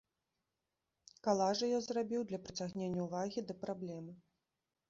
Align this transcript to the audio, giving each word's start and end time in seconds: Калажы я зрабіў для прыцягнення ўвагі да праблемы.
Калажы 1.27 1.69
я 1.71 1.79
зрабіў 1.87 2.21
для 2.31 2.39
прыцягнення 2.47 3.01
ўвагі 3.07 3.47
да 3.51 3.61
праблемы. 3.67 4.19